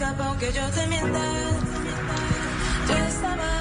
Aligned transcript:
escapa 0.00 0.24
aunque 0.28 0.50
yo 0.52 0.66
te 0.70 0.86
mienta. 0.86 1.18
Yo 2.88 2.96
estaba 3.06 3.59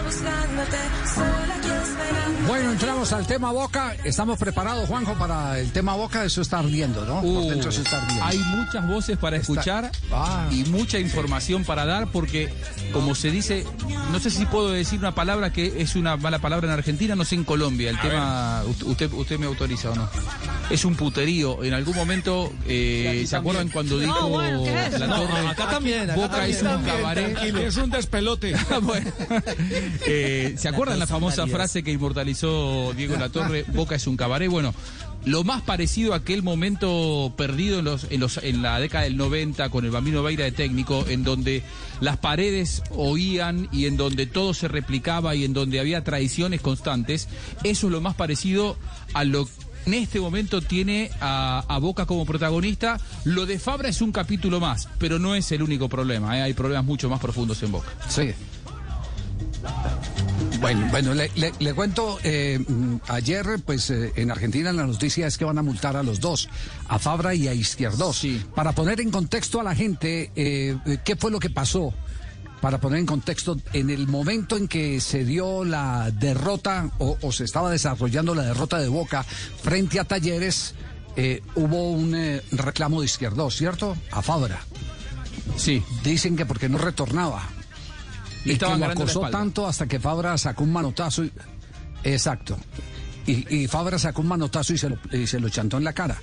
Bueno, 2.48 2.71
entramos 2.71 3.13
al 3.13 3.27
tema 3.27 3.51
Boca. 3.51 3.96
Estamos 4.04 4.39
preparados, 4.39 4.87
Juanjo, 4.89 5.14
para 5.16 5.59
el 5.59 5.71
tema 5.71 5.93
Boca. 5.96 6.24
Eso 6.25 6.42
está 6.42 6.59
ardiendo, 6.59 7.05
¿no? 7.05 7.21
Por 7.21 7.25
Uh, 7.30 7.50
dentro 7.50 7.69
eso 7.69 7.82
está 7.82 8.02
ardiendo. 8.02 8.25
hay 8.25 8.38
muchas 8.39 8.88
voces 8.88 9.18
para 9.20 9.38
escuchar 9.38 9.91
Ah. 10.11 10.48
y 10.52 10.64
mucha 10.66 10.98
información 10.98 11.64
para 11.64 11.86
dar 11.86 12.07
porque, 12.12 12.52
como 12.91 13.14
se 13.14 13.30
dice, 13.30 13.66
no 14.12 14.20
sé 14.20 14.32
si 14.32 14.45
puedo 14.48 14.72
decir 14.72 14.98
una 15.00 15.14
palabra 15.14 15.52
que 15.54 15.82
es 15.82 15.95
una 15.95 16.18
mala 16.18 16.39
palabra 16.39 16.68
en 16.68 16.73
Argentina, 16.73 17.16
no 17.16 17.23
sé 17.23 17.36
en 17.36 17.44
Colombia. 17.44 17.91
El 17.91 18.00
tema, 18.00 18.64
usted, 18.86 19.12
usted 19.14 19.38
me 19.38 19.46
autoriza 19.46 19.91
o 19.91 19.96
no. 19.96 20.10
Es 20.71 20.86
un 20.86 20.96
puterío. 20.96 21.64
En 21.64 21.73
algún 21.73 21.96
momento, 21.96 22.52
eh, 22.68 23.26
¿se 23.28 23.36
acuerdan 23.36 23.70
cuando 23.70 24.00
dijo 24.00 24.41
la 24.41 25.07
torre? 25.07 25.48
acá 25.50 25.70
también, 25.70 26.10
acá 26.10 26.16
Boca 26.16 26.30
también. 26.38 26.55
es 26.55 26.62
un 26.64 26.68
También, 26.70 26.96
cabaret. 26.98 27.38
Es 27.68 27.78
un 27.78 27.89
despelote. 27.91 28.55
Bueno, 28.82 29.12
eh, 30.05 30.55
¿Se 30.58 30.67
acuerdan 30.67 30.99
la 30.99 31.08
famosa 31.08 31.48
frase 31.48 31.84
que 31.84 31.91
inmortalizó 31.91 32.94
Diego 32.95 33.16
Latorre? 33.17 33.63
Boca 33.73 33.95
es 33.95 34.07
un 34.07 34.17
cabaret. 34.17 34.49
Bueno, 34.49 34.73
lo 35.26 35.44
más 35.44 35.62
parecido 35.62 36.13
a 36.13 36.17
aquel 36.17 36.44
momento 36.44 37.34
perdido 37.38 37.80
en, 37.80 37.85
los, 37.85 38.07
en, 38.09 38.20
los, 38.20 38.38
en 38.38 38.62
la 38.62 38.80
década 38.80 39.04
del 39.04 39.17
90 39.17 39.70
con 39.70 39.85
el 39.85 39.91
Bambino 39.91 40.23
Veira 40.23 40.45
de 40.45 40.52
técnico, 40.52 41.05
en 41.07 41.23
donde 41.23 41.63
las 41.99 42.17
paredes 42.17 42.81
oían 42.91 43.67
y 43.71 43.85
en 43.85 43.98
donde 43.98 44.26
todo 44.26 44.54
se 44.54 44.67
replicaba 44.67 45.35
y 45.35 45.43
en 45.43 45.54
donde 45.54 45.80
había 45.80 46.04
traiciones 46.04 46.62
constantes, 46.62 47.27
eso 47.63 47.88
es 47.88 47.91
lo 47.91 48.02
más 48.02 48.16
parecido 48.16 48.77
a 49.13 49.23
lo 49.23 49.45
que 49.45 49.70
en 49.85 49.93
este 49.95 50.20
momento 50.20 50.62
tiene 50.62 51.09
a, 51.20 51.63
a 51.68 51.77
Boca 51.79 52.05
como 52.05 52.26
protagonista. 52.26 52.99
Lo 53.23 53.45
de 53.45 53.59
Fabra 53.59 53.90
es 53.90 54.02
un 54.02 54.12
capítulo 54.12 54.59
más, 54.59 54.88
pero 54.98 55.20
no 55.20 55.35
es 55.35 55.52
el 55.52 55.63
único 55.63 55.90
problema. 55.90 56.38
¿eh? 56.38 56.43
Hay 56.43 56.54
problemas 56.54 56.85
mucho 56.85 57.09
más 57.09 57.20
profundos 57.20 57.62
en 57.63 57.71
Boca. 57.71 57.88
Sí. 58.07 58.31
Bueno, 60.62 60.88
bueno, 60.91 61.13
le, 61.13 61.32
le- 61.35 61.54
le 61.57 61.74
cuento, 61.74 62.20
eh, 62.24 62.60
ayer 63.07 63.46
pues 63.65 63.90
eh, 63.91 64.11
en 64.17 64.29
Argentina 64.29 64.73
la 64.73 64.85
noticia 64.85 65.25
es 65.27 65.38
que 65.38 65.45
van 65.45 65.57
a 65.57 65.61
multar 65.61 65.95
a 65.95 66.03
los 66.03 66.19
dos, 66.19 66.49
a 66.89 66.99
Fabra 66.99 67.33
y 67.33 67.47
a 67.47 67.53
Izquierdos. 67.53 68.17
Sí. 68.17 68.43
Para 68.55 68.73
poner 68.73 68.99
en 68.99 69.09
contexto 69.09 69.61
a 69.61 69.63
la 69.63 69.73
gente, 69.73 70.31
eh, 70.35 70.77
eh, 70.85 70.97
¿qué 71.05 71.15
fue 71.15 71.31
lo 71.31 71.39
que 71.39 71.49
pasó? 71.49 71.93
Para 72.59 72.77
poner 72.80 72.99
en 72.99 73.05
contexto, 73.05 73.57
en 73.71 73.89
el 73.89 74.07
momento 74.07 74.57
en 74.57 74.67
que 74.67 74.99
se 74.99 75.23
dio 75.23 75.63
la 75.63 76.11
derrota 76.11 76.91
o, 76.97 77.17
o 77.21 77.31
se 77.31 77.45
estaba 77.45 77.71
desarrollando 77.71 78.35
la 78.35 78.43
derrota 78.43 78.80
de 78.80 78.89
Boca 78.89 79.23
frente 79.23 79.97
a 79.97 80.03
Talleres, 80.03 80.75
eh, 81.15 81.41
hubo 81.55 81.89
un 81.91 82.13
eh, 82.15 82.41
reclamo 82.52 82.99
de 82.99 83.05
Izquierdos, 83.05 83.55
¿cierto? 83.55 83.95
A 84.11 84.21
Fabra. 84.21 84.59
Sí. 85.55 85.81
Dicen 86.03 86.35
que 86.35 86.45
porque 86.45 86.67
no 86.67 86.77
retornaba. 86.80 87.47
Y 88.45 88.57
que 88.57 88.65
lo 88.77 88.85
acosó 88.85 89.21
tanto 89.29 89.67
hasta 89.67 89.87
que 89.87 89.99
Fabra 89.99 90.37
sacó 90.37 90.63
un 90.63 90.71
manotazo. 90.73 91.25
y- 91.25 91.31
Exacto. 92.03 92.57
Y, 93.27 93.53
y 93.55 93.67
Fabra 93.67 93.99
sacó 93.99 94.21
un 94.21 94.27
manotazo 94.27 94.73
y 94.73 94.77
se, 94.77 94.89
lo, 94.89 94.97
y 95.11 95.27
se 95.27 95.39
lo 95.39 95.49
chantó 95.49 95.77
en 95.77 95.83
la 95.83 95.93
cara. 95.93 96.17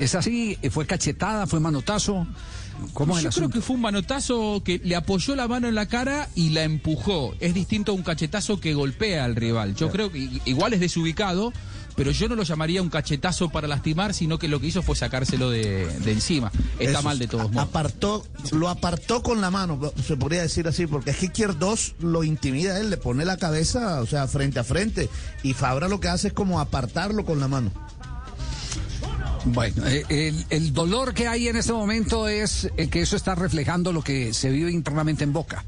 Es 0.00 0.14
así, 0.14 0.58
fue 0.70 0.86
cachetada, 0.86 1.46
fue 1.46 1.60
manotazo. 1.60 2.26
¿Cómo 2.94 3.16
es 3.16 3.22
Yo 3.24 3.28
el 3.28 3.34
creo 3.34 3.48
que 3.50 3.60
fue 3.60 3.76
un 3.76 3.82
manotazo 3.82 4.62
que 4.64 4.80
le 4.82 4.96
apoyó 4.96 5.34
la 5.36 5.46
mano 5.48 5.68
en 5.68 5.74
la 5.74 5.86
cara 5.86 6.28
y 6.34 6.50
la 6.50 6.62
empujó. 6.64 7.34
Es 7.40 7.52
distinto 7.54 7.92
a 7.92 7.94
un 7.94 8.02
cachetazo 8.02 8.60
que 8.60 8.74
golpea 8.74 9.24
al 9.24 9.36
rival. 9.36 9.74
Yo 9.74 9.90
creo 9.90 10.10
que 10.10 10.40
igual 10.46 10.72
es 10.72 10.80
desubicado, 10.80 11.52
pero 11.98 12.12
yo 12.12 12.28
no 12.28 12.36
lo 12.36 12.44
llamaría 12.44 12.80
un 12.80 12.90
cachetazo 12.90 13.48
para 13.48 13.66
lastimar, 13.66 14.14
sino 14.14 14.38
que 14.38 14.46
lo 14.46 14.60
que 14.60 14.68
hizo 14.68 14.82
fue 14.82 14.94
sacárselo 14.94 15.50
de, 15.50 15.84
de 15.84 16.12
encima. 16.12 16.52
Está 16.78 17.00
Eso, 17.00 17.02
mal 17.02 17.18
de 17.18 17.26
todos 17.26 17.50
modos. 17.50 17.68
Apartó, 17.68 18.24
lo 18.52 18.68
apartó 18.68 19.20
con 19.20 19.40
la 19.40 19.50
mano, 19.50 19.80
se 20.06 20.16
podría 20.16 20.42
decir 20.42 20.68
así, 20.68 20.86
porque 20.86 21.10
es 21.10 21.16
que 21.16 21.26
Izquierdos 21.26 21.96
lo 21.98 22.22
intimida 22.22 22.74
a 22.74 22.78
él, 22.78 22.88
le 22.90 22.98
pone 22.98 23.24
la 23.24 23.36
cabeza, 23.36 24.00
o 24.00 24.06
sea, 24.06 24.28
frente 24.28 24.60
a 24.60 24.64
frente. 24.64 25.10
Y 25.42 25.54
Fabra 25.54 25.88
lo 25.88 25.98
que 25.98 26.06
hace 26.06 26.28
es 26.28 26.34
como 26.34 26.60
apartarlo 26.60 27.24
con 27.24 27.40
la 27.40 27.48
mano. 27.48 27.72
Bueno, 29.46 29.84
eh, 29.88 30.04
el, 30.08 30.46
el 30.50 30.72
dolor 30.72 31.14
que 31.14 31.26
hay 31.26 31.48
en 31.48 31.56
este 31.56 31.72
momento 31.72 32.28
es 32.28 32.70
eh, 32.76 32.88
que 32.88 33.00
eso 33.00 33.16
está 33.16 33.34
reflejando 33.34 33.92
lo 33.92 34.02
que 34.02 34.32
se 34.34 34.50
vive 34.50 34.70
internamente 34.70 35.24
en 35.24 35.32
Boca. 35.32 35.64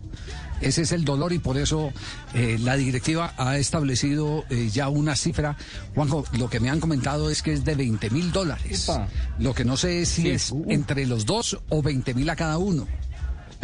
Ese 0.60 0.82
es 0.82 0.93
el 0.93 1.04
dolor 1.04 1.32
y 1.32 1.38
por 1.38 1.56
eso 1.56 1.93
eh, 2.34 2.59
la 2.60 2.76
directiva 2.76 3.32
ha 3.38 3.56
establecido 3.59 4.44
eh, 4.50 4.69
ya 4.72 4.88
una 4.88 5.16
cifra. 5.16 5.56
Juanjo, 5.94 6.25
lo 6.38 6.50
que 6.50 6.60
me 6.60 6.69
han 6.71 6.81
comentado 6.81 7.31
es 7.31 7.43
que 7.43 7.53
es 7.53 7.65
de 7.65 7.75
20 7.75 8.10
mil 8.10 8.31
dólares. 8.32 8.91
Lo 9.38 9.54
que 9.54 9.65
no 9.65 9.76
sé 9.76 10.03
es 10.03 10.09
si 10.10 10.22
Sí. 10.22 10.28
es 10.31 10.53
entre 10.69 11.06
los 11.06 11.25
dos 11.26 11.59
o 11.70 11.82
20 11.82 12.15
mil 12.15 12.28
a 12.31 12.37
cada 12.37 12.59
uno. 12.59 12.87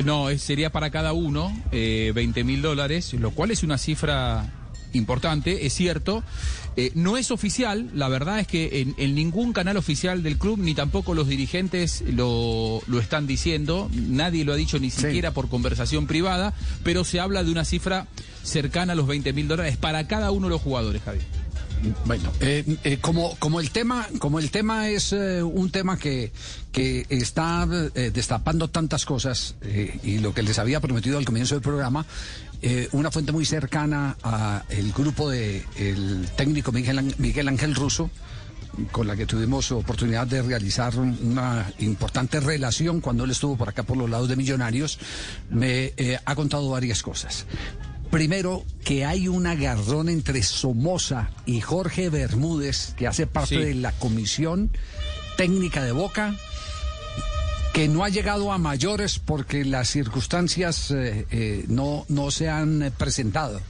No, 0.05 0.29
sería 0.39 0.71
para 0.71 0.91
cada 0.91 1.12
uno 1.15 1.51
eh, 1.73 2.12
20 2.15 2.45
mil 2.45 2.61
dólares, 2.62 3.15
lo 3.15 3.31
cual 3.31 3.51
es 3.51 3.62
una 3.62 3.79
cifra 3.79 4.45
importante, 4.93 5.67
es 5.67 5.75
cierto. 5.75 6.23
Eh, 6.77 6.93
no 6.95 7.17
es 7.17 7.31
oficial, 7.31 7.91
la 7.95 8.09
verdad 8.09 8.39
es 8.41 8.47
que 8.47 8.83
en, 8.83 8.95
en 8.99 9.15
ningún 9.15 9.53
canal 9.55 9.79
oficial 9.79 10.23
del 10.23 10.37
club, 10.37 10.59
ni 10.59 10.75
tampoco 10.75 11.15
los 11.15 11.27
dirigentes 11.27 12.05
lo, 12.07 12.83
lo 12.87 12.99
están 13.01 13.27
diciendo, 13.27 13.91
nadie 13.95 14.45
lo 14.45 14.53
ha 14.53 14.57
dicho 14.57 14.79
ni 14.79 14.91
siquiera 14.91 15.31
por 15.31 15.49
conversación 15.49 16.07
privada, 16.07 16.53
pero 16.85 17.05
se 17.05 17.19
habla 17.19 17.45
de 17.45 17.51
una 17.51 17.65
cifra 17.65 18.07
cercana 18.43 18.93
a 18.93 18.97
los 18.97 19.07
20 19.07 19.33
mil 19.33 19.49
dólares 19.49 19.79
para 19.79 20.07
cada 20.07 20.31
uno 20.31 20.49
de 20.49 20.51
los 20.51 20.61
jugadores, 20.61 21.03
Javi. 21.03 21.21
Bueno, 22.04 22.32
eh, 22.41 22.64
eh, 22.84 22.98
como, 23.00 23.37
como 23.38 23.60
el 23.60 23.70
tema, 23.70 24.09
como 24.19 24.38
el 24.38 24.50
tema 24.50 24.88
es 24.88 25.12
eh, 25.12 25.42
un 25.42 25.70
tema 25.70 25.98
que, 25.98 26.32
que 26.72 27.06
está 27.09 27.66
destapando 27.66 28.69
tantas 28.69 29.04
cosas 29.04 29.54
y 30.03 30.19
lo 30.19 30.34
que 30.34 30.42
les 30.42 30.59
había 30.59 30.81
prometido 30.81 31.19
al 31.19 31.25
comienzo 31.25 31.54
del 31.54 31.62
programa, 31.62 32.04
una 32.92 33.10
fuente 33.10 33.32
muy 33.32 33.44
cercana 33.44 34.16
a 34.22 34.64
el 34.69 34.92
grupo 34.92 35.31
de 35.31 35.64
el 35.76 36.28
técnico 36.37 36.72
Miguel, 36.72 37.14
Miguel 37.19 37.48
Ángel 37.48 37.75
Russo, 37.75 38.10
con 38.93 39.06
la 39.06 39.16
que 39.16 39.25
tuvimos 39.25 39.72
oportunidad 39.72 40.26
de 40.26 40.43
realizar 40.43 40.98
una 40.98 41.72
importante 41.78 42.41
relación 42.41 43.00
cuando 43.00 43.25
él 43.25 43.31
estuvo 43.31 43.56
por 43.56 43.70
acá 43.70 43.82
por 43.82 43.97
los 43.97 44.10
lados 44.10 44.28
de 44.28 44.37
Millonarios, 44.37 44.98
me 45.50 45.93
ha 46.25 46.34
contado 46.34 46.69
varias 46.69 47.03
cosas. 47.03 47.47
Primero, 48.16 48.65
que 48.82 49.04
hay 49.04 49.28
un 49.28 49.47
agarrón 49.47 50.09
entre 50.09 50.43
Somoza 50.43 51.28
y 51.44 51.60
Jorge 51.60 52.09
Bermúdez, 52.09 52.94
que 52.97 53.06
hace 53.06 53.27
parte 53.27 53.56
Sí. 53.56 53.62
de 53.62 53.75
la 53.75 53.93
comisión 53.93 54.71
técnica 55.37 55.84
de 55.84 55.93
Boca, 55.93 56.34
que 57.75 57.88
no 57.88 58.05
ha 58.05 58.09
llegado 58.09 58.53
a 58.53 58.56
mayores 58.59 59.19
porque 59.19 59.66
las 59.66 59.91
circunstancias 59.91 60.91
eh, 60.93 61.26
eh, 61.31 61.66
no, 61.69 62.06
no 62.09 62.31
se 62.31 62.49
han 62.49 62.84
eh, 62.84 62.91
presentado. 62.91 63.60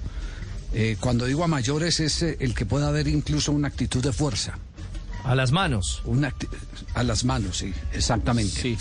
Eh, 0.72 0.96
cuando 1.00 1.24
digo 1.24 1.42
a 1.42 1.48
mayores 1.48 1.98
es 1.98 2.22
el 2.22 2.54
que 2.54 2.66
pueda 2.66 2.86
haber 2.86 3.08
incluso 3.08 3.50
una 3.50 3.66
actitud 3.66 4.00
de 4.00 4.12
fuerza. 4.12 4.60
A 5.24 5.34
las 5.34 5.50
manos. 5.50 6.02
Una 6.04 6.32
a 6.94 7.02
las 7.02 7.24
manos, 7.24 7.58
sí, 7.58 7.74
exactamente. 7.92 8.60
Sí. 8.62 8.78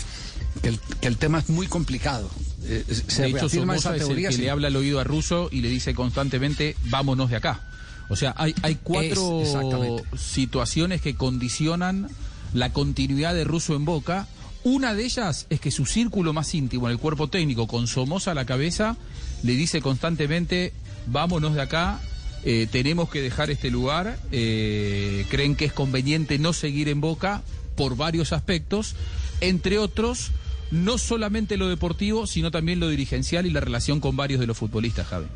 Que, 0.62 0.68
el, 0.68 0.78
que 1.00 1.08
el 1.08 1.16
tema 1.16 1.40
es 1.40 1.48
muy 1.48 1.66
complicado. 1.66 2.30
Eh, 2.68 2.84
se 3.08 3.22
de 3.22 3.28
hecho, 3.30 3.48
Somoza 3.48 3.94
esa 3.94 4.04
es 4.04 4.10
el 4.10 4.16
que 4.16 4.32
sí. 4.32 4.42
le 4.42 4.50
habla 4.50 4.68
al 4.68 4.76
oído 4.76 4.98
a 5.00 5.04
Russo 5.04 5.48
y 5.52 5.60
le 5.60 5.68
dice 5.68 5.94
constantemente, 5.94 6.76
vámonos 6.84 7.30
de 7.30 7.36
acá. 7.36 7.60
O 8.08 8.16
sea, 8.16 8.34
hay, 8.36 8.54
hay 8.62 8.76
cuatro 8.82 9.42
Es- 9.42 10.20
situaciones 10.20 11.00
que 11.00 11.14
condicionan 11.14 12.08
la 12.54 12.72
continuidad 12.72 13.34
de 13.34 13.44
Russo 13.44 13.74
en 13.76 13.84
Boca. 13.84 14.26
Una 14.64 14.94
de 14.94 15.04
ellas 15.04 15.46
es 15.50 15.60
que 15.60 15.70
su 15.70 15.86
círculo 15.86 16.32
más 16.32 16.54
íntimo 16.54 16.86
en 16.86 16.92
el 16.92 16.98
cuerpo 16.98 17.28
técnico, 17.28 17.66
con 17.66 17.86
Somoza 17.86 18.32
a 18.32 18.34
la 18.34 18.44
cabeza, 18.46 18.96
le 19.42 19.52
dice 19.52 19.80
constantemente, 19.80 20.72
vámonos 21.06 21.54
de 21.54 21.62
acá, 21.62 22.00
eh, 22.44 22.66
tenemos 22.70 23.08
que 23.10 23.20
dejar 23.22 23.50
este 23.50 23.70
lugar, 23.70 24.18
eh, 24.32 25.24
creen 25.30 25.54
que 25.56 25.66
es 25.66 25.72
conveniente 25.72 26.38
no 26.38 26.52
seguir 26.52 26.88
en 26.88 27.00
Boca 27.00 27.42
por 27.76 27.96
varios 27.96 28.32
aspectos, 28.32 28.94
entre 29.40 29.78
otros, 29.78 30.30
no 30.70 30.98
solamente 30.98 31.56
lo 31.56 31.68
deportivo, 31.68 32.26
sino 32.26 32.50
también 32.50 32.80
lo 32.80 32.88
dirigencial 32.88 33.46
y 33.46 33.50
la 33.50 33.60
relación 33.60 34.00
con 34.00 34.16
varios 34.16 34.40
de 34.40 34.46
los 34.46 34.56
futbolistas, 34.56 35.06
Javi. 35.06 35.26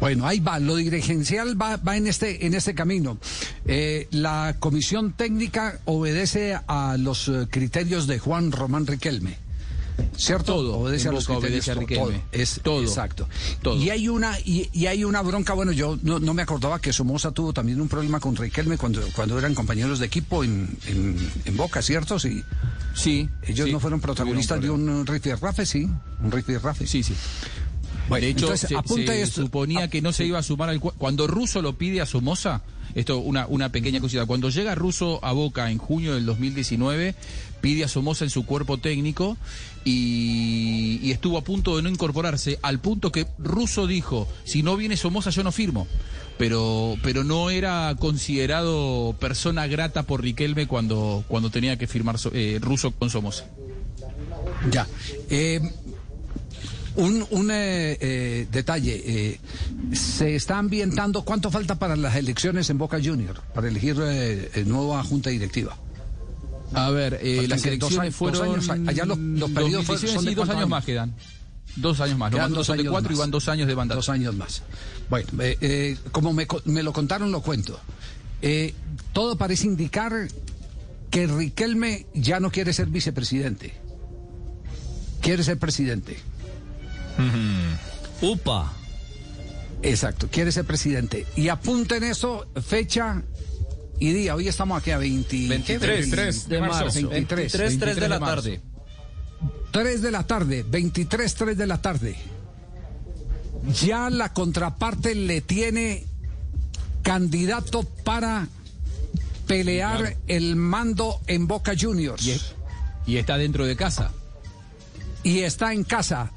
Bueno, 0.00 0.26
ahí 0.26 0.40
va, 0.40 0.58
lo 0.58 0.76
dirigencial 0.76 1.60
va, 1.60 1.76
va 1.76 1.96
en 1.96 2.06
este 2.06 2.46
en 2.46 2.54
este 2.54 2.74
camino. 2.74 3.18
Eh, 3.64 4.08
la 4.10 4.56
comisión 4.58 5.12
técnica 5.12 5.80
obedece 5.84 6.58
a 6.66 6.96
los 6.98 7.28
eh, 7.28 7.46
criterios 7.48 8.06
de 8.06 8.18
Juan 8.18 8.50
Román 8.52 8.86
Riquelme. 8.86 9.47
¿Cierto? 10.16 10.54
Todo, 10.54 10.78
obedece 10.78 11.08
a 11.08 11.12
los 11.12 11.26
criterios 11.26 11.66
obedece 11.68 11.70
a 11.72 12.00
todo, 12.00 12.12
es 12.32 12.60
Todo. 12.62 12.82
exacto. 12.82 13.28
Todo. 13.62 13.76
Y 13.76 13.90
hay 13.90 14.08
una 14.08 14.38
y, 14.40 14.68
y 14.72 14.86
hay 14.86 15.04
una 15.04 15.22
bronca, 15.22 15.52
bueno, 15.54 15.72
yo 15.72 15.98
no, 16.02 16.18
no 16.18 16.34
me 16.34 16.42
acordaba 16.42 16.80
que 16.80 16.92
Somoza 16.92 17.30
tuvo 17.32 17.52
también 17.52 17.80
un 17.80 17.88
problema 17.88 18.20
con 18.20 18.34
Riquelme 18.36 18.76
cuando 18.78 19.00
cuando 19.14 19.38
eran 19.38 19.54
compañeros 19.54 19.98
de 19.98 20.06
equipo 20.06 20.42
en, 20.44 20.76
en, 20.86 21.16
en 21.44 21.56
Boca, 21.56 21.82
¿cierto? 21.82 22.18
Sí. 22.18 22.42
Sí. 22.94 23.28
Ellos 23.42 23.66
sí, 23.66 23.72
no 23.72 23.80
fueron 23.80 24.00
protagonistas 24.00 24.60
de 24.60 24.70
un 24.70 25.06
rifirrafe, 25.06 25.64
sí, 25.66 25.88
un 26.22 26.30
rifirrafe. 26.32 26.86
Sí, 26.86 27.02
sí. 27.02 27.14
Bueno, 28.08 28.24
de 28.24 28.30
hecho, 28.30 28.46
entonces, 28.46 28.68
se, 28.70 29.20
esto. 29.22 29.42
suponía 29.42 29.84
Ah, 29.84 29.88
que 29.88 30.00
no 30.00 30.12
se 30.12 30.24
iba 30.24 30.38
a 30.38 30.42
sumar 30.42 30.70
al... 30.70 30.80
cua- 30.80 30.94
Cuando 30.96 31.26
Russo 31.26 31.60
lo 31.60 31.76
pide 31.76 32.00
a 32.00 32.06
Somoza, 32.06 32.62
Esto, 32.98 33.18
una, 33.18 33.46
una 33.46 33.68
pequeña 33.70 34.00
cosita. 34.00 34.26
Cuando 34.26 34.50
llega 34.50 34.74
Russo 34.74 35.24
a 35.24 35.30
Boca 35.30 35.70
en 35.70 35.78
junio 35.78 36.16
del 36.16 36.26
2019, 36.26 37.14
pide 37.60 37.84
a 37.84 37.88
Somoza 37.88 38.24
en 38.24 38.30
su 38.30 38.44
cuerpo 38.44 38.78
técnico 38.78 39.36
y, 39.84 41.08
estuvo 41.12 41.38
a 41.38 41.42
punto 41.42 41.76
de 41.76 41.82
no 41.82 41.90
incorporarse, 41.90 42.58
al 42.60 42.80
punto 42.80 43.12
que 43.12 43.28
Russo 43.38 43.86
dijo, 43.86 44.26
si 44.42 44.64
no 44.64 44.76
viene 44.76 44.96
Somoza 44.96 45.30
yo 45.30 45.44
no 45.44 45.52
firmo. 45.52 45.86
Pero, 46.38 46.96
pero 47.00 47.22
no 47.22 47.50
era 47.50 47.94
considerado 48.00 49.14
persona 49.20 49.68
grata 49.68 50.02
por 50.02 50.20
Riquelme 50.20 50.66
cuando, 50.66 51.22
cuando 51.28 51.50
tenía 51.50 51.78
que 51.78 51.86
firmar 51.86 52.16
eh, 52.32 52.58
Russo 52.60 52.90
con 52.90 53.10
Somoza. 53.10 53.44
Ya. 54.72 54.88
Eh, 55.30 55.60
un 56.98 57.24
un 57.30 57.50
eh, 57.50 57.96
eh, 58.00 58.46
detalle. 58.52 59.02
eh, 59.06 59.40
se 59.94 60.34
está 60.36 60.58
ambientando. 60.58 61.22
¿Cuánto 61.22 61.50
falta 61.50 61.76
para 61.78 61.96
las 61.96 62.14
elecciones 62.16 62.68
en 62.70 62.78
Boca 62.78 62.98
Junior? 63.02 63.40
Para 63.54 63.68
elegir 63.68 63.96
eh, 64.02 64.50
eh, 64.54 64.64
nueva 64.66 65.02
junta 65.04 65.30
directiva. 65.30 65.76
A 66.74 66.90
ver, 66.90 67.18
eh, 67.22 67.46
las 67.48 67.64
elecciones 67.64 68.14
fueron. 68.14 68.56
dos 68.56 68.68
años, 68.68 68.88
allá 68.88 69.04
los- 69.06 69.18
los 69.18 69.50
periodos 69.50 69.86
fueron- 69.86 70.02
2019, 70.02 70.14
son 70.14 70.24
de 70.26 70.34
dos 70.34 70.48
años 70.48 70.56
años. 70.58 70.68
más 70.68 70.84
quedan. 70.84 71.14
Dos 71.76 72.00
años 72.00 72.18
más. 72.18 72.30
Dos 72.32 72.66
son 72.66 72.76
de 72.76 72.84
cuatro 72.84 73.10
y 73.10 73.14
más. 73.14 73.20
van 73.20 73.30
dos 73.30 73.48
años 73.48 73.68
de 73.68 73.76
mandato. 73.76 73.98
Dos 73.98 74.08
años 74.08 74.34
más. 74.34 74.62
Bueno, 75.08 75.28
como 76.12 76.32
me, 76.32 76.46
me 76.66 76.82
lo 76.82 76.92
contaron, 76.92 77.30
lo 77.32 77.40
cuento. 77.40 77.80
Todo 79.12 79.36
parece 79.38 79.66
indicar 79.66 80.28
que 81.10 81.26
Riquelme 81.26 82.06
ya 82.14 82.38
no 82.40 82.50
quiere 82.50 82.72
ser 82.72 82.88
vicepresidente. 82.88 83.72
Quiere 85.20 85.42
ser 85.42 85.58
presidente. 85.58 86.18
Upa. 88.20 88.72
Exacto, 89.82 90.28
quiere 90.30 90.50
ser 90.52 90.64
presidente. 90.64 91.26
Y 91.36 91.48
apunten 91.48 92.02
eso, 92.04 92.46
fecha 92.66 93.22
y 94.00 94.12
día. 94.12 94.34
Hoy 94.34 94.48
estamos 94.48 94.80
aquí 94.80 94.90
a 94.90 94.98
20, 94.98 95.48
23, 95.48 96.10
3 96.10 96.48
de 96.48 96.54
de 96.56 96.60
marzo. 96.60 96.84
marzo. 96.84 97.08
23, 97.08 97.52
23, 97.58 97.78
3 97.78 97.78
de 97.78 98.08
la 98.08 98.08
23 98.08 98.10
de 98.10 98.18
marzo. 98.18 98.34
tarde. 98.42 98.60
3 99.70 100.02
de 100.02 100.10
la 100.10 100.26
tarde, 100.26 100.64
23, 100.68 101.34
3 101.34 101.56
de 101.58 101.66
la 101.66 101.80
tarde. 101.82 102.16
Ya 103.82 104.08
la 104.10 104.32
contraparte 104.32 105.14
le 105.14 105.40
tiene 105.40 106.04
candidato 107.02 107.84
para 108.04 108.48
pelear 109.46 110.16
el 110.26 110.56
mando 110.56 111.20
en 111.26 111.46
Boca 111.46 111.72
Juniors. 111.78 112.24
Y, 112.24 112.30
es- 112.32 112.54
y 113.06 113.16
está 113.16 113.36
dentro 113.38 113.64
de 113.66 113.76
casa. 113.76 114.10
y 115.22 115.40
está 115.40 115.72
en 115.72 115.84
casa. 115.84 116.32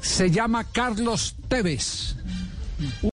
Se 0.00 0.30
llama 0.30 0.64
Carlos 0.64 1.34
Tevez. 1.48 2.14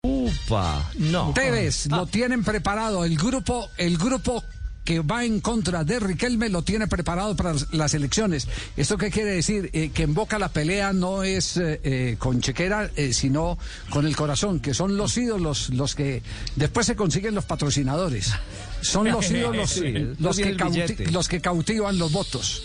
Upa. 0.03 0.89
No. 0.97 1.33
Tevez 1.33 1.87
lo 1.87 2.05
tienen 2.07 2.43
preparado. 2.43 3.03
El 3.05 3.17
grupo, 3.17 3.69
el 3.77 3.97
grupo 3.97 4.43
que 4.85 5.01
va 5.01 5.25
en 5.25 5.41
contra 5.41 5.83
de 5.83 5.99
Riquelme 5.99 6.47
lo 6.47 6.61
tiene 6.61 6.87
preparado 6.87 7.35
para 7.35 7.53
las 7.73 7.93
elecciones. 7.93 8.47
¿Esto 8.77 8.97
qué 8.97 9.11
quiere 9.11 9.31
decir? 9.31 9.69
Eh, 9.73 9.89
que 9.93 10.03
en 10.03 10.13
Boca 10.13 10.39
la 10.39 10.47
pelea 10.47 10.93
no 10.93 11.23
es 11.23 11.57
eh, 11.57 11.81
eh, 11.83 12.15
con 12.17 12.39
chequera, 12.39 12.89
eh, 12.95 13.11
sino 13.11 13.57
con 13.89 14.07
el 14.07 14.15
corazón, 14.15 14.61
que 14.61 14.73
son 14.73 14.95
los 14.95 15.17
ídolos 15.17 15.69
los 15.71 15.93
que 15.93 16.23
después 16.55 16.85
se 16.85 16.95
consiguen 16.95 17.35
los 17.35 17.43
patrocinadores. 17.43 18.31
Son 18.79 19.11
los 19.11 19.29
ídolos 19.31 19.75
los, 20.19 20.37
que 20.37 20.55
cauti- 20.55 21.09
los 21.11 21.27
que 21.27 21.41
cautivan 21.41 21.97
los 21.97 22.13
votos. 22.13 22.63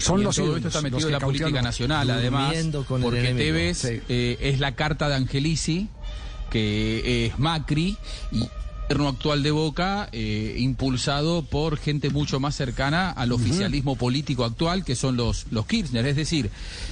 Son 0.00 0.18
Y 0.18 0.20
en 0.20 0.24
los 0.24 0.36
todo 0.36 0.44
ídolos. 0.46 0.58
esto 0.58 0.68
está 0.68 0.78
los 0.80 0.82
metido 0.92 1.08
que 1.08 1.12
la 1.12 1.20
política 1.20 1.50
los- 1.50 1.62
nacional, 1.64 2.10
además, 2.10 2.54
con 2.84 3.02
porque. 3.02 3.34
Tevez 3.34 3.78
Sí. 3.78 4.00
eh, 4.08 4.38
es 4.40 4.60
la 4.60 4.74
carta 4.74 5.08
de 5.08 5.14
Angelici, 5.16 5.88
que 6.50 7.26
es 7.26 7.38
Macri 7.38 7.96
y 8.32 8.48
gobierno 8.90 9.08
actual 9.08 9.44
de 9.44 9.52
Boca, 9.52 10.08
eh, 10.10 10.56
impulsado 10.58 11.42
por 11.42 11.76
gente 11.76 12.10
mucho 12.10 12.40
más 12.40 12.56
cercana 12.56 13.10
al 13.10 13.30
oficialismo 13.30 13.94
político 13.94 14.44
actual, 14.44 14.84
que 14.84 14.96
son 14.96 15.16
los, 15.16 15.46
los 15.52 15.64
Kirchner. 15.66 16.04
Es 16.06 16.16
decir, 16.16 16.50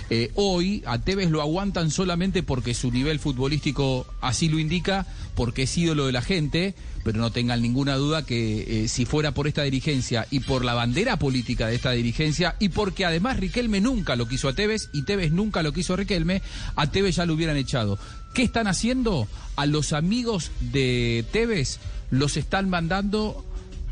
eh, 0.09 0.31
hoy 0.37 0.85
a 0.87 1.01
Tevez 1.01 1.29
lo 1.29 1.43
aguantan 1.43 1.91
solamente 1.91 2.45
porque 2.45 2.73
su 2.73 2.93
nivel 2.93 3.19
futbolístico 3.19 4.07
así 4.21 4.49
lo 4.49 4.61
indica, 4.61 5.09
porque 5.35 5.65
es 5.65 5.77
ídolo 5.77 6.07
de 6.07 6.13
la 6.13 6.23
gente, 6.23 6.77
pero 7.03 7.19
no 7.19 7.33
tengan 7.33 7.63
ninguna 7.63 7.97
duda 7.97 8.25
que 8.25 8.85
eh, 8.85 8.89
si 8.89 9.05
fuera 9.05 9.33
por 9.33 9.49
esta 9.49 9.65
dirigencia 9.65 10.25
y 10.31 10.39
por 10.39 10.65
la 10.65 10.75
bandera 10.75 11.19
política 11.19 11.67
de 11.67 11.75
esta 11.75 11.91
dirigencia, 11.91 12.55
y 12.61 12.69
porque 12.69 13.07
además 13.07 13.41
Riquelme 13.41 13.81
nunca 13.81 14.15
lo 14.15 14.29
quiso 14.29 14.49
a 14.49 14.53
Tevez 14.53 14.89
y 14.93 15.03
Tevez 15.03 15.33
nunca 15.33 15.65
lo 15.65 15.73
quiso 15.73 15.95
a 15.95 15.97
Riquelme, 15.97 16.43
a 16.77 16.87
Tevez 16.93 17.17
ya 17.17 17.27
lo 17.27 17.35
hubieran 17.35 17.57
echado. 17.57 17.99
¿Qué 18.35 18.43
están 18.43 18.67
haciendo? 18.67 19.27
A 19.57 19.67
los 19.67 19.93
amigos 19.93 20.51
de 20.61 21.25
Tevez 21.33 21.79
los 22.11 22.37
están 22.37 22.71
mandando 22.71 23.45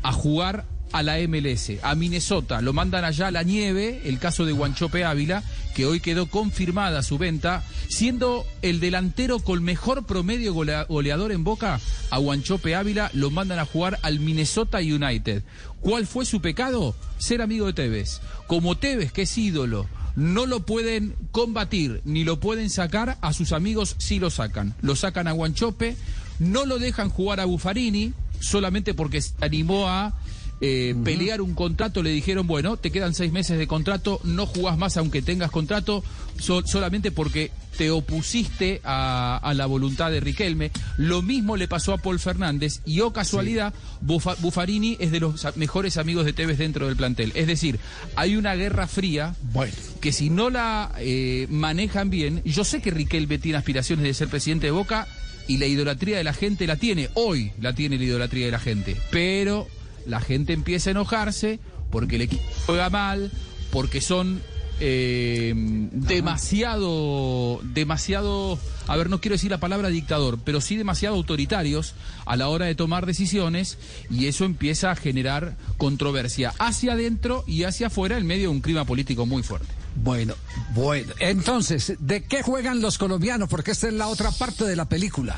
a 0.03 0.11
jugar 0.13 0.65
a 0.93 1.03
la 1.03 1.17
MLS, 1.27 1.71
a 1.83 1.95
Minnesota. 1.95 2.61
Lo 2.61 2.71
mandan 2.71 3.03
allá 3.03 3.27
a 3.27 3.31
la 3.31 3.43
nieve, 3.43 4.01
el 4.05 4.19
caso 4.19 4.45
de 4.45 4.53
Guanchope 4.53 5.03
Ávila, 5.03 5.43
que 5.75 5.85
hoy 5.85 5.99
quedó 5.99 6.27
confirmada 6.27 7.03
su 7.03 7.17
venta, 7.17 7.61
siendo 7.89 8.45
el 8.61 8.79
delantero 8.79 9.39
con 9.39 9.61
mejor 9.63 10.05
promedio 10.05 10.53
golea- 10.53 10.85
goleador 10.87 11.33
en 11.33 11.43
Boca, 11.43 11.81
a 12.09 12.17
Guanchope 12.19 12.73
Ávila 12.73 13.11
lo 13.13 13.29
mandan 13.29 13.59
a 13.59 13.65
jugar 13.65 13.99
al 14.01 14.21
Minnesota 14.21 14.77
United. 14.77 15.43
¿Cuál 15.81 16.07
fue 16.07 16.25
su 16.25 16.39
pecado? 16.41 16.95
Ser 17.17 17.41
amigo 17.41 17.65
de 17.67 17.73
Tevez. 17.73 18.21
Como 18.47 18.77
Tevez, 18.77 19.11
que 19.11 19.23
es 19.23 19.37
ídolo, 19.37 19.87
no 20.17 20.47
lo 20.47 20.65
pueden 20.65 21.15
combatir 21.31 22.01
ni 22.03 22.23
lo 22.23 22.39
pueden 22.39 22.71
sacar, 22.71 23.19
a 23.21 23.33
sus 23.33 23.51
amigos 23.51 23.95
sí 23.99 24.17
lo 24.17 24.31
sacan. 24.31 24.73
Lo 24.81 24.95
sacan 24.95 25.27
a 25.27 25.31
Guanchope, 25.31 25.95
no 26.39 26.65
lo 26.65 26.79
dejan 26.79 27.09
jugar 27.09 27.39
a 27.39 27.45
Buffarini, 27.45 28.13
solamente 28.39 28.95
porque 28.95 29.21
se 29.21 29.33
animó 29.41 29.87
a 29.87 30.19
eh, 30.61 30.95
pelear 31.03 31.41
un 31.41 31.53
contrato, 31.53 32.01
le 32.01 32.09
dijeron, 32.09 32.47
bueno, 32.47 32.77
te 32.77 32.91
quedan 32.91 33.13
seis 33.13 33.31
meses 33.31 33.57
de 33.57 33.67
contrato, 33.67 34.19
no 34.23 34.45
jugás 34.45 34.77
más 34.77 34.97
aunque 34.97 35.21
tengas 35.21 35.51
contrato, 35.51 36.03
so- 36.39 36.65
solamente 36.65 37.11
porque 37.11 37.51
te 37.77 37.91
opusiste 37.91 38.81
a, 38.83 39.37
a 39.37 39.53
la 39.53 39.67
voluntad 39.67 40.09
de 40.09 40.19
Riquelme. 40.19 40.71
Lo 40.97 41.21
mismo 41.21 41.57
le 41.57 41.67
pasó 41.67 41.93
a 41.93 41.97
Paul 41.99 42.19
Fernández 42.19 42.81
y, 42.85 43.01
oh 43.01 43.13
casualidad, 43.13 43.71
Bufa- 44.01 44.35
Buffarini 44.39 44.97
es 44.99 45.11
de 45.11 45.19
los 45.19 45.55
mejores 45.57 45.97
amigos 45.97 46.25
de 46.25 46.33
Tevez 46.33 46.57
dentro 46.57 46.87
del 46.87 46.95
plantel. 46.95 47.31
Es 47.35 47.45
decir, 47.45 47.79
hay 48.15 48.35
una 48.35 48.55
guerra 48.55 48.87
fría 48.87 49.35
Bueno. 49.53 49.73
que 50.01 50.11
si 50.11 50.31
no 50.31 50.49
la 50.49 50.91
eh, 50.97 51.45
manejan 51.51 52.09
bien, 52.09 52.41
yo 52.45 52.63
sé 52.63 52.81
que 52.81 52.89
Riquelme 52.89 53.37
tiene 53.37 53.59
aspiraciones 53.59 54.03
de 54.05 54.13
ser 54.15 54.27
presidente 54.27 54.65
de 54.67 54.71
Boca 54.71 55.07
y 55.47 55.57
la 55.57 55.67
idolatría 55.67 56.17
de 56.17 56.23
la 56.23 56.33
gente 56.33 56.65
la 56.65 56.77
tiene, 56.77 57.09
hoy 57.13 57.51
la 57.61 57.73
tiene 57.73 57.97
la 57.99 58.03
idolatría 58.05 58.47
de 58.47 58.51
la 58.51 58.59
gente, 58.59 58.97
pero 59.11 59.67
la 60.07 60.21
gente 60.21 60.53
empieza 60.53 60.89
a 60.89 60.91
enojarse 60.91 61.59
porque 61.91 62.15
el 62.15 62.23
equipo 62.23 62.43
juega 62.65 62.89
mal, 62.89 63.31
porque 63.71 64.01
son 64.01 64.41
eh, 64.79 65.53
demasiado, 65.55 67.59
demasiado, 67.63 68.59
a 68.87 68.95
ver, 68.95 69.09
no 69.09 69.19
quiero 69.19 69.33
decir 69.33 69.49
la 69.49 69.59
palabra 69.59 69.89
dictador, 69.89 70.39
pero 70.43 70.61
sí 70.61 70.75
demasiado 70.75 71.15
autoritarios 71.15 71.95
a 72.25 72.35
la 72.35 72.49
hora 72.49 72.67
de 72.67 72.75
tomar 72.75 73.05
decisiones 73.05 73.77
y 74.09 74.27
eso 74.27 74.45
empieza 74.45 74.91
a 74.91 74.95
generar 74.95 75.55
controversia 75.77 76.53
hacia 76.59 76.93
adentro 76.93 77.43
y 77.47 77.63
hacia 77.63 77.87
afuera 77.87 78.17
en 78.17 78.27
medio 78.27 78.43
de 78.43 78.55
un 78.55 78.61
clima 78.61 78.85
político 78.85 79.25
muy 79.25 79.41
fuerte. 79.41 79.67
Bueno, 79.95 80.35
bueno. 80.75 81.13
Entonces, 81.19 81.95
¿de 81.99 82.23
qué 82.23 82.43
juegan 82.43 82.81
los 82.81 82.99
colombianos? 82.99 83.49
Porque 83.49 83.71
esta 83.71 83.87
es 83.87 83.93
la 83.93 84.07
otra 84.07 84.29
parte 84.29 84.65
de 84.65 84.75
la 84.75 84.85
película. 84.85 85.37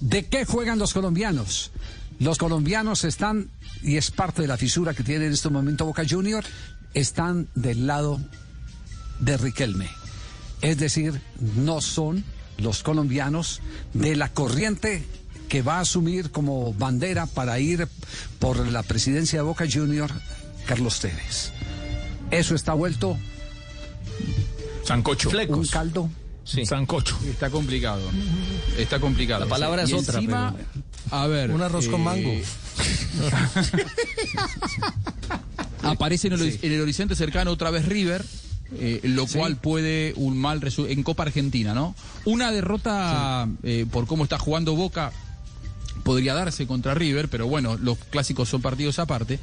¿De 0.00 0.26
qué 0.26 0.44
juegan 0.44 0.78
los 0.78 0.92
colombianos? 0.92 1.72
Los 2.20 2.36
colombianos 2.38 3.04
están, 3.04 3.50
y 3.82 3.96
es 3.96 4.10
parte 4.10 4.42
de 4.42 4.48
la 4.48 4.58
fisura 4.58 4.94
que 4.94 5.02
tiene 5.02 5.26
en 5.26 5.32
este 5.32 5.48
momento 5.48 5.86
Boca 5.86 6.04
Junior, 6.08 6.44
están 6.94 7.48
del 7.54 7.86
lado 7.86 8.20
de 9.20 9.36
Riquelme. 9.38 9.88
Es 10.60 10.76
decir, 10.78 11.20
no 11.56 11.80
son 11.80 12.22
los 12.58 12.82
colombianos 12.82 13.62
de 13.94 14.16
la 14.16 14.28
corriente 14.28 15.02
que 15.48 15.62
va 15.62 15.78
a 15.78 15.80
asumir 15.80 16.30
como 16.30 16.74
bandera 16.74 17.24
para 17.24 17.58
ir 17.58 17.88
por 18.38 18.68
la 18.68 18.82
presidencia 18.82 19.38
de 19.38 19.44
Boca 19.44 19.64
Junior, 19.70 20.10
Carlos 20.66 21.00
Tevez. 21.00 21.52
Eso 22.30 22.54
está 22.54 22.74
vuelto 22.74 23.16
Sancocho. 24.84 25.28
un 25.28 25.32
Flecos. 25.32 25.70
caldo. 25.70 26.10
Sí. 26.44 26.66
Sancocho. 26.66 27.18
Está 27.26 27.48
complicado. 27.48 28.02
Está 28.76 29.00
complicado. 29.00 29.44
La 29.44 29.50
palabra 29.50 29.84
es 29.84 29.90
Y 29.90 29.94
otra, 29.94 30.18
encima, 30.18 30.54
A 31.10 31.26
ver. 31.26 31.50
Un 31.50 31.62
arroz 31.62 31.88
con 31.88 32.02
mango. 32.02 32.32
Aparece 35.82 36.28
en 36.28 36.34
el, 36.34 36.58
en 36.62 36.72
el 36.72 36.80
horizonte 36.80 37.14
cercano 37.16 37.50
otra 37.50 37.70
vez 37.70 37.86
River, 37.86 38.24
eh, 38.78 39.00
lo 39.02 39.26
cual 39.26 39.56
puede 39.56 40.12
un 40.16 40.36
mal 40.38 40.60
resu- 40.60 40.88
en 40.88 41.02
Copa 41.02 41.24
Argentina, 41.24 41.74
¿no? 41.74 41.94
Una 42.24 42.52
derrota 42.52 43.48
eh, 43.62 43.86
por 43.90 44.06
cómo 44.06 44.24
está 44.24 44.38
jugando 44.38 44.74
Boca 44.74 45.12
podría 46.04 46.34
darse 46.34 46.66
contra 46.66 46.94
River, 46.94 47.28
pero 47.28 47.46
bueno, 47.46 47.76
los 47.76 47.98
clásicos 47.98 48.48
son 48.48 48.62
partidos 48.62 48.98
aparte. 48.98 49.38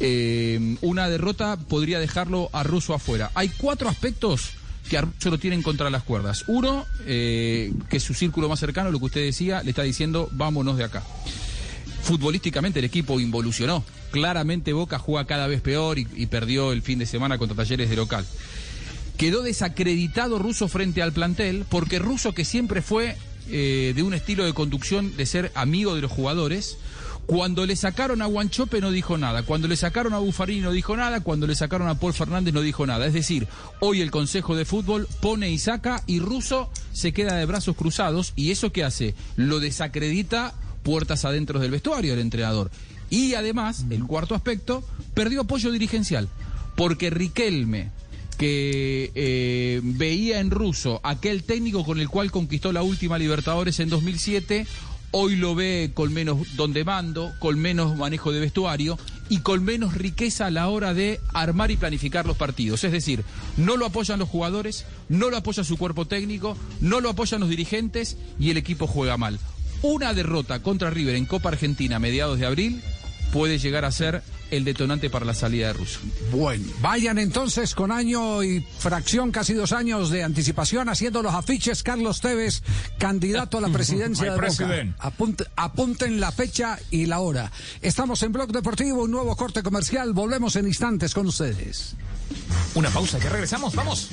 Eh, 0.00 0.76
una 0.80 1.08
derrota 1.08 1.56
podría 1.56 1.98
dejarlo 2.00 2.50
a 2.52 2.62
Russo 2.62 2.94
afuera. 2.94 3.30
Hay 3.34 3.48
cuatro 3.50 3.88
aspectos 3.88 4.50
que 4.88 5.00
Russo 5.00 5.30
lo 5.30 5.38
tienen 5.38 5.62
contra 5.62 5.90
las 5.90 6.02
cuerdas. 6.02 6.44
Uno, 6.46 6.86
eh, 7.06 7.72
que 7.88 8.00
su 8.00 8.14
círculo 8.14 8.48
más 8.48 8.60
cercano, 8.60 8.90
lo 8.90 8.98
que 8.98 9.06
usted 9.06 9.24
decía, 9.24 9.62
le 9.62 9.70
está 9.70 9.82
diciendo 9.82 10.28
vámonos 10.32 10.76
de 10.76 10.84
acá. 10.84 11.02
futbolísticamente 12.02 12.80
el 12.80 12.84
equipo 12.84 13.18
involucionó. 13.18 13.82
Claramente 14.10 14.72
Boca 14.72 14.98
juega 14.98 15.26
cada 15.26 15.46
vez 15.46 15.60
peor 15.62 15.98
y, 15.98 16.06
y 16.14 16.26
perdió 16.26 16.72
el 16.72 16.82
fin 16.82 16.98
de 16.98 17.06
semana 17.06 17.38
contra 17.38 17.56
Talleres 17.56 17.88
de 17.88 17.96
local. 17.96 18.26
Quedó 19.16 19.42
desacreditado 19.42 20.38
Russo 20.38 20.68
frente 20.68 21.00
al 21.00 21.12
plantel 21.12 21.64
porque 21.68 21.98
Russo 21.98 22.32
que 22.32 22.44
siempre 22.44 22.82
fue 22.82 23.16
eh, 23.50 23.92
de 23.94 24.02
un 24.02 24.14
estilo 24.14 24.44
de 24.44 24.54
conducción 24.54 25.14
de 25.18 25.26
ser 25.26 25.52
amigo 25.54 25.94
de 25.94 26.00
los 26.00 26.10
jugadores, 26.10 26.78
cuando 27.26 27.64
le 27.66 27.76
sacaron 27.76 28.22
a 28.22 28.26
Guanchope 28.26 28.80
no 28.80 28.90
dijo 28.90 29.16
nada, 29.16 29.42
cuando 29.42 29.68
le 29.68 29.76
sacaron 29.76 30.12
a 30.14 30.18
Buffarini 30.18 30.60
no 30.60 30.72
dijo 30.72 30.96
nada, 30.96 31.20
cuando 31.20 31.46
le 31.46 31.54
sacaron 31.54 31.88
a 31.88 31.98
Paul 31.98 32.12
Fernández 32.12 32.52
no 32.52 32.60
dijo 32.60 32.86
nada. 32.86 33.06
Es 33.06 33.14
decir, 33.14 33.48
hoy 33.80 34.00
el 34.00 34.10
Consejo 34.10 34.56
de 34.56 34.64
Fútbol 34.64 35.08
pone 35.20 35.50
y 35.50 35.58
saca 35.58 36.02
y 36.06 36.20
Russo 36.20 36.70
se 36.92 37.12
queda 37.12 37.36
de 37.36 37.46
brazos 37.46 37.76
cruzados. 37.76 38.32
Y 38.36 38.50
eso 38.50 38.72
que 38.72 38.84
hace 38.84 39.14
lo 39.36 39.60
desacredita 39.60 40.54
puertas 40.82 41.24
adentro 41.24 41.58
del 41.58 41.70
vestuario 41.70 42.12
del 42.12 42.20
entrenador. 42.20 42.70
Y 43.10 43.34
además, 43.34 43.84
el 43.90 44.04
cuarto 44.04 44.34
aspecto, 44.34 44.84
perdió 45.14 45.42
apoyo 45.42 45.70
dirigencial, 45.70 46.28
porque 46.76 47.10
Riquelme, 47.10 47.90
que 48.36 49.12
eh, 49.14 49.80
veía 49.82 50.40
en 50.40 50.50
ruso 50.50 51.00
aquel 51.04 51.44
técnico 51.44 51.84
con 51.84 52.00
el 52.00 52.08
cual 52.08 52.30
conquistó 52.30 52.72
la 52.72 52.82
última 52.82 53.18
Libertadores 53.18 53.78
en 53.80 53.88
2007, 53.88 54.66
hoy 55.16 55.36
lo 55.36 55.54
ve 55.54 55.92
con 55.94 56.12
menos 56.12 56.56
don 56.56 56.72
de 56.72 56.82
mando, 56.82 57.32
con 57.38 57.56
menos 57.56 57.96
manejo 57.96 58.32
de 58.32 58.40
vestuario 58.40 58.98
y 59.28 59.38
con 59.38 59.62
menos 59.62 59.94
riqueza 59.94 60.46
a 60.46 60.50
la 60.50 60.68
hora 60.68 60.92
de 60.92 61.20
armar 61.32 61.70
y 61.70 61.76
planificar 61.76 62.26
los 62.26 62.36
partidos. 62.36 62.82
Es 62.82 62.90
decir, 62.90 63.22
no 63.56 63.76
lo 63.76 63.86
apoyan 63.86 64.18
los 64.18 64.28
jugadores, 64.28 64.86
no 65.08 65.30
lo 65.30 65.36
apoya 65.36 65.62
su 65.62 65.78
cuerpo 65.78 66.06
técnico, 66.06 66.56
no 66.80 67.00
lo 67.00 67.10
apoyan 67.10 67.38
los 67.38 67.48
dirigentes 67.48 68.16
y 68.40 68.50
el 68.50 68.56
equipo 68.56 68.88
juega 68.88 69.16
mal. 69.16 69.38
Una 69.82 70.14
derrota 70.14 70.60
contra 70.62 70.90
River 70.90 71.14
en 71.14 71.26
Copa 71.26 71.50
Argentina 71.50 71.96
a 71.96 72.00
mediados 72.00 72.40
de 72.40 72.46
abril 72.46 72.82
puede 73.32 73.58
llegar 73.58 73.84
a 73.84 73.92
ser 73.92 74.23
el 74.56 74.64
detonante 74.64 75.10
para 75.10 75.24
la 75.24 75.34
salida 75.34 75.68
de 75.68 75.72
Russo. 75.74 76.00
Bueno, 76.30 76.64
vayan 76.80 77.18
entonces 77.18 77.74
con 77.74 77.90
año 77.92 78.42
y 78.42 78.60
fracción, 78.78 79.30
casi 79.30 79.54
dos 79.54 79.72
años 79.72 80.10
de 80.10 80.22
anticipación, 80.22 80.88
haciendo 80.88 81.22
los 81.22 81.34
afiches. 81.34 81.82
Carlos 81.82 82.20
Tevez, 82.20 82.62
candidato 82.98 83.58
a 83.58 83.60
la 83.60 83.68
presidencia 83.72 84.24
de 84.24 84.30
Boca. 84.30 84.46
Apunte- 85.00 85.46
apunten 85.56 86.20
la 86.20 86.32
fecha 86.32 86.78
y 86.90 87.06
la 87.06 87.20
hora. 87.20 87.50
Estamos 87.80 88.22
en 88.22 88.32
Blog 88.32 88.52
Deportivo, 88.52 89.04
un 89.04 89.10
nuevo 89.10 89.34
corte 89.36 89.62
comercial. 89.62 90.12
Volvemos 90.12 90.56
en 90.56 90.66
instantes 90.66 91.14
con 91.14 91.26
ustedes. 91.26 91.94
Una 92.74 92.90
pausa, 92.90 93.18
que 93.18 93.28
regresamos, 93.28 93.74
vamos. 93.74 94.08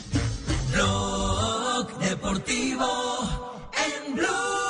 Blog 0.74 2.00
Deportivo 2.00 3.64
en 4.08 4.16
Blue. 4.16 4.61